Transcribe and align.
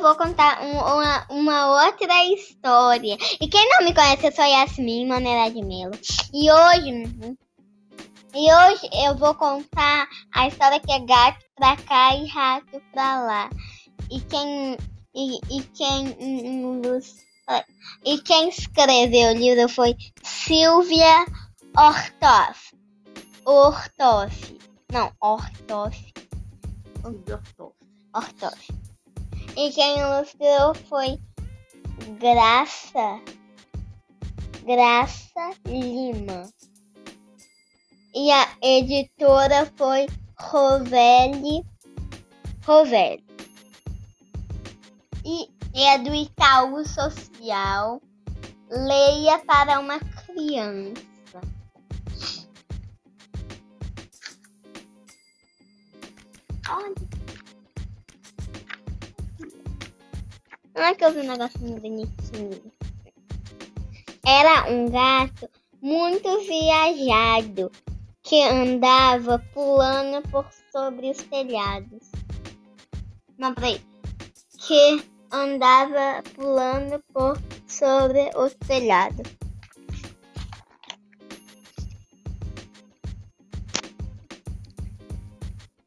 vou 0.00 0.14
contar 0.16 0.60
um- 0.62 0.78
uma, 0.78 1.26
uma 1.30 1.84
outra 1.86 2.24
história. 2.26 3.16
E 3.40 3.48
quem 3.48 3.68
não 3.70 3.84
me 3.84 3.94
conhece, 3.94 4.26
eu 4.26 4.32
sou 4.32 4.44
Yasmin 4.44 5.06
Maneira 5.06 5.50
de 5.50 5.62
Melo. 5.64 5.92
E 6.32 6.50
hoje. 6.50 7.36
E 8.34 8.50
hoje 8.52 8.88
eu 9.06 9.16
vou 9.16 9.34
contar 9.34 10.08
a 10.34 10.48
história 10.48 10.80
que 10.80 10.90
é 10.90 11.00
gato 11.00 11.44
pra 11.54 11.76
cá 11.76 12.16
e 12.16 12.26
rato 12.28 12.80
pra 12.92 13.22
lá. 13.22 13.50
E 14.10 14.20
quem. 14.20 14.76
E, 15.14 15.36
e 15.50 15.62
quem. 15.74 16.16
E 18.04 18.18
quem 18.22 18.48
escreveu 18.48 19.32
o 19.32 19.34
livro 19.36 19.68
foi 19.68 19.94
Silvia 20.22 21.26
Ortoff. 21.76 22.74
Ortoff. 23.44 24.58
Não, 24.90 25.12
Ortoff. 25.20 26.12
Ortoff. 27.04 27.54
Ortoff. 28.14 28.72
E 29.56 29.70
quem 29.70 29.98
ilustrou 29.98 30.74
foi 30.88 31.18
Graça. 32.18 33.20
Graça 34.64 35.50
Lima. 35.66 36.48
E 38.14 38.30
a 38.30 38.48
editora 38.62 39.70
foi 39.76 40.06
Rovelli. 40.38 41.64
Rovelli. 42.64 43.24
E 45.24 45.48
é 45.74 45.98
do 45.98 46.14
Itaú 46.14 46.84
Social. 46.86 48.00
Leia 48.70 49.38
para 49.40 49.80
uma 49.80 49.98
criança. 49.98 51.40
Olha. 56.68 57.11
Olha 60.74 60.94
que 60.94 61.04
eu 61.04 61.12
vi 61.12 61.20
um 61.20 61.30
negocinho 61.30 61.80
bonitinho. 61.80 62.72
Era 64.24 64.70
um 64.70 64.88
gato 64.88 65.50
muito 65.82 66.40
viajado 66.40 67.70
que 68.22 68.42
andava 68.42 69.38
pulando 69.52 70.22
por 70.30 70.46
sobre 70.72 71.10
os 71.10 71.18
telhados. 71.18 72.10
Não, 73.36 73.52
peraí. 73.52 73.80
Que 74.66 75.04
andava 75.30 76.22
pulando 76.34 77.02
por 77.12 77.38
sobre 77.66 78.30
os 78.34 78.54
telhados. 78.54 79.30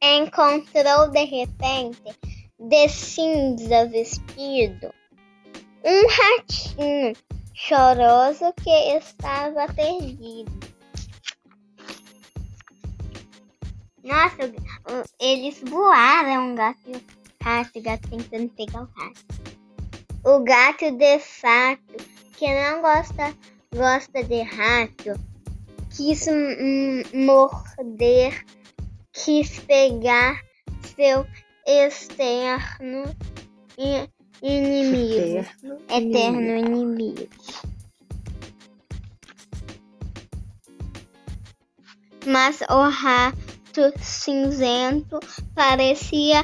Encontrou 0.01 1.09
de 1.09 1.23
repente, 1.23 2.15
de 2.67 2.89
cinza 2.89 3.85
vestido, 3.87 4.93
um 5.83 6.07
ratinho 6.07 7.13
choroso 7.53 8.51
que 8.63 8.97
estava 8.97 9.71
perdido. 9.73 10.51
Nossa, 14.03 14.45
o- 14.45 15.03
eles 15.19 15.61
voaram, 15.63 16.53
o 16.53 16.55
gato 16.55 16.79
e 16.87 16.95
o 16.95 17.01
rato, 17.43 17.79
o 17.79 17.81
gato 17.81 18.09
tentando 18.09 18.49
pegar 18.49 18.81
o 18.81 18.89
rato. 18.95 19.25
O 20.23 20.39
gato, 20.43 20.91
de 20.91 21.19
fato, 21.19 21.97
que 22.35 22.47
não 22.47 22.81
gosta, 22.81 23.35
gosta 23.75 24.23
de 24.23 24.41
rato, 24.41 25.19
quis 25.95 26.27
hum, 26.27 27.03
morder, 27.13 28.43
quis 29.13 29.59
pegar 29.61 30.41
seu 30.95 31.25
externo 31.65 33.03
i- 33.77 34.09
inimigo 34.41 35.39
Eterno. 35.39 35.79
eterno 35.89 36.55
inimigo. 36.57 37.27
Mas 42.25 42.61
o 42.69 42.89
rato 42.89 43.93
cinzento 44.01 45.19
parecia 45.53 46.43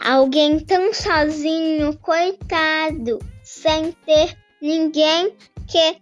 alguém 0.00 0.60
tão 0.60 0.92
sozinho, 0.94 1.96
coitado, 1.98 3.18
sem 3.42 3.92
ter 4.06 4.36
ninguém 4.60 5.34
que 5.66 5.96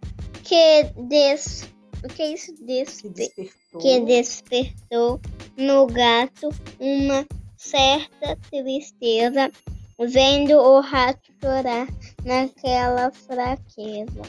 que 0.44 0.84
des 1.08 1.68
o 2.02 2.08
que 2.08 2.22
é 2.22 2.32
isso 2.32 2.52
des, 2.64 3.00
Que 3.02 3.08
despertou. 3.10 3.80
que 3.80 4.00
despertou 4.00 5.20
no 5.56 5.86
gato 5.86 6.48
uma 6.78 7.26
certa 7.60 8.36
tristeza 8.50 9.50
vendo 9.98 10.54
o 10.58 10.80
rato 10.80 11.30
chorar 11.40 11.86
naquela 12.24 13.10
fraqueza. 13.12 14.22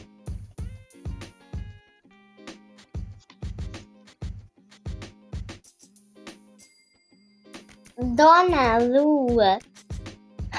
Dona 7.98 8.78
Lua 8.80 9.60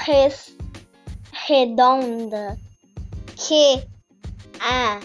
res- 0.05 0.55
redonda 1.47 2.57
que 3.35 3.85
a 4.59 4.99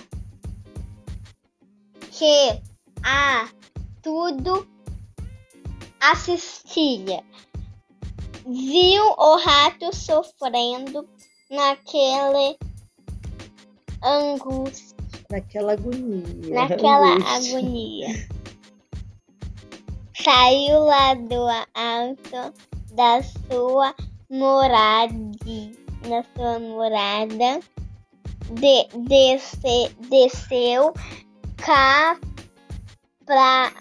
que 2.11 2.61
a 3.03 3.49
tudo 4.03 4.67
assistia 6.00 7.23
viu 8.49 9.05
o 9.17 9.37
rato 9.37 9.95
sofrendo 9.95 11.07
naquele 11.51 12.57
angústia, 14.03 14.97
Naquela 15.31 15.73
agonia. 15.75 16.55
naquela 16.55 17.07
angústia. 17.15 17.59
agonia. 17.59 18.29
Saiu 20.23 20.81
lá 20.85 21.15
do 21.15 21.47
alto 21.75 22.55
da 22.95 23.23
sua 23.23 23.95
morada, 24.31 25.15
da 26.09 26.25
sua 26.35 26.59
morada, 26.59 27.61
de, 28.51 28.89
desce, 29.09 29.95
desceu 30.09 30.93
cá 31.57 32.19
pra 33.25 33.73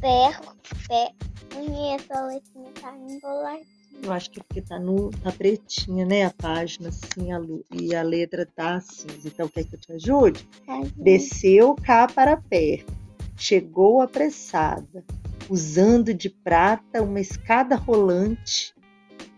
perto, 0.00 0.56
pé, 0.88 1.12
e 1.60 1.94
essa 1.94 2.40
tá 2.80 2.96
embolada. 2.96 3.60
Eu 4.02 4.10
acho 4.12 4.30
que 4.30 4.40
é 4.40 4.42
porque 4.42 4.62
tá, 4.62 4.78
no, 4.80 5.10
tá 5.10 5.30
pretinha, 5.30 6.04
né? 6.06 6.24
A 6.24 6.30
página 6.30 6.88
assim, 6.88 7.30
a 7.30 7.38
lu- 7.38 7.64
e 7.70 7.94
a 7.94 8.02
letra 8.02 8.46
tá 8.56 8.80
cinza. 8.80 9.28
Então, 9.28 9.48
quer 9.48 9.64
que 9.64 9.74
eu 9.76 9.78
te 9.80 9.92
ajude? 9.92 10.48
Tá? 10.66 10.80
Desceu 10.96 11.74
cá 11.74 12.06
para 12.08 12.36
perto, 12.36 12.92
chegou 13.36 14.00
apressada, 14.00 15.04
usando 15.48 16.12
de 16.14 16.30
prata 16.30 17.02
uma 17.02 17.20
escada 17.20 17.76
rolante. 17.76 18.74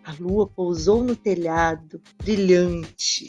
A 0.04 0.14
lua 0.20 0.46
pousou 0.46 1.02
no 1.02 1.16
telhado, 1.16 2.00
brilhante. 2.22 3.28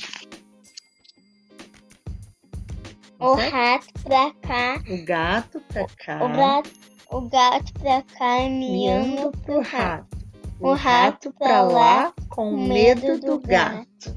O 3.17 3.33
rato 3.33 3.93
pra 4.03 4.31
cá, 4.41 4.83
O 4.89 5.05
gato 5.05 5.61
pra 5.69 5.87
cá, 5.87 6.23
o 6.23 6.29
gato, 6.29 6.69
o 7.11 7.21
gato 7.21 7.73
pra 7.73 8.01
cá, 8.01 8.39
miando 8.49 8.71
miando 8.71 9.31
pro 9.39 9.61
rato. 9.61 10.17
O 10.59 10.73
rato 10.73 11.33
pra 11.33 11.61
lá, 11.61 12.13
com 12.29 12.51
medo 12.51 13.19
do 13.19 13.39
gato. 13.39 14.15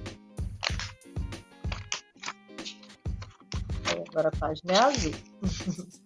Aí, 3.87 4.05
Agora 4.08 4.29
a 4.29 4.37
página 4.38 4.73
é 4.73 4.79
azul. 4.79 5.12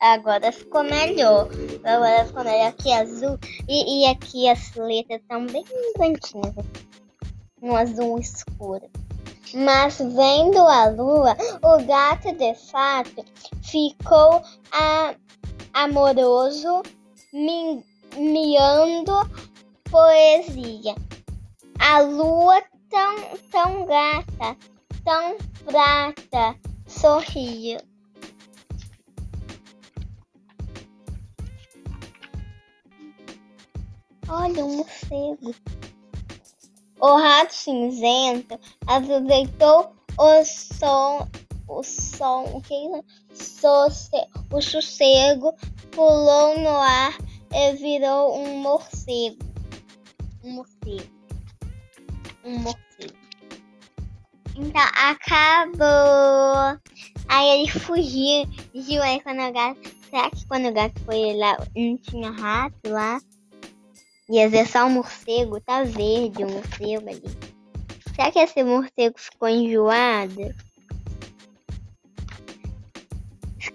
Agora 0.00 0.50
ficou 0.50 0.82
melhor. 0.82 1.48
Agora 1.84 2.24
ficou 2.24 2.44
melhor 2.44 2.68
aqui 2.68 2.92
azul. 2.92 3.38
E, 3.68 4.02
e 4.02 4.06
aqui 4.10 4.48
as 4.48 4.74
letras 4.74 5.20
estão 5.20 5.46
bem 5.46 5.64
branquinhas. 5.96 6.54
Um 7.60 7.76
azul 7.76 8.18
escuro. 8.18 8.88
Mas 9.54 9.98
vendo 9.98 10.58
a 10.58 10.86
lua, 10.88 11.36
o 11.62 11.84
gato 11.86 12.32
de 12.36 12.54
fato 12.70 13.24
ficou 13.62 14.42
a- 14.72 15.14
amoroso, 15.76 16.82
mi- 17.34 17.84
miando 18.16 19.28
poesia. 19.90 20.94
A 21.78 22.00
lua 22.00 22.62
tão, 22.88 23.16
tão 23.50 23.84
gata, 23.84 24.56
tão 25.04 25.36
prata, 25.66 26.58
sorriu. 26.88 27.78
Olha 34.28 34.64
um 34.64 34.78
morcego. 34.78 35.54
O 36.98 37.16
rato 37.16 37.52
cinzento 37.52 38.58
aproveitou 38.86 39.94
o 40.18 40.44
som, 40.44 41.28
o 41.68 41.82
som, 41.82 42.62
o 44.52 44.62
sossego, 44.62 45.52
pulou 45.90 46.58
no 46.58 46.76
ar 46.76 47.16
e 47.52 47.72
virou 47.74 48.38
um 48.38 48.58
morcego. 48.58 49.38
Um 50.44 50.52
morcego. 50.52 51.12
um 52.44 52.58
morcego. 52.58 53.16
Então 54.56 54.82
acabou. 54.94 56.80
Aí 57.28 57.60
ele 57.60 57.68
fugiu, 57.68 58.46
fugiu 58.72 59.02
aí 59.02 59.20
quando 59.20 59.40
o 59.40 59.52
gato. 59.52 59.96
Será 60.08 60.30
que 60.30 60.46
quando 60.46 60.68
o 60.68 60.72
gato 60.72 60.98
foi 61.04 61.36
lá 61.36 61.58
não 61.74 61.96
tinha 61.98 62.30
rato 62.30 62.88
lá? 62.88 63.20
Ia 64.30 64.48
ver 64.48 64.66
só 64.66 64.86
um 64.86 64.90
morcego, 64.90 65.60
tá 65.60 65.82
verde 65.82 66.44
o 66.44 66.46
um 66.46 66.52
morcego 66.52 67.08
ali. 67.08 67.56
Será 68.14 68.32
que 68.32 68.38
esse 68.38 68.62
morcego 68.64 69.18
ficou 69.18 69.48
enjoado? 69.48 70.54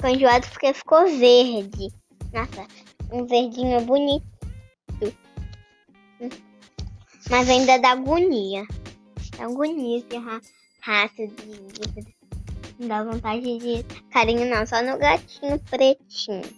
Ficou 0.02 0.16
enjoado 0.16 0.48
porque 0.48 0.74
ficou 0.74 1.06
verde. 1.06 1.94
Nossa, 2.34 2.68
um 3.12 3.24
verdinho 3.28 3.80
bonito. 3.82 4.26
Mas 7.30 7.48
ainda 7.48 7.78
dá 7.78 7.92
agonia. 7.92 8.66
Dá 9.38 9.46
agonia 9.46 10.00
esse 10.00 10.18
rato 10.82 11.28
de, 11.28 12.16
Não 12.80 12.88
dá 12.88 13.04
vontade 13.04 13.60
de 13.60 13.84
carinho 14.12 14.50
não, 14.50 14.66
só 14.66 14.82
no 14.82 14.98
gatinho 14.98 15.60
pretinho. 15.70 16.50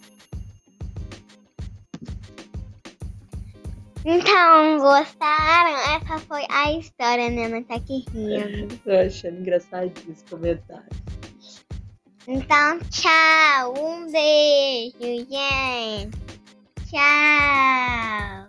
Então, 4.06 4.78
gostaram? 4.80 5.98
Essa 5.98 6.18
foi 6.20 6.46
a 6.50 6.72
história, 6.72 7.30
né? 7.30 7.50
Não 7.50 7.62
tá 7.62 7.76
aqui 7.76 8.06
rindo. 8.14 8.74
Tô 8.86 8.92
achando 8.92 9.42
engraçadinho 9.42 10.14
esse 10.14 10.24
comentário. 10.30 11.03
Então, 12.28 12.80
tchau. 12.90 13.74
Um 13.78 14.10
beijo, 14.12 15.28
gente. 15.30 16.18
Tchau. 16.90 18.43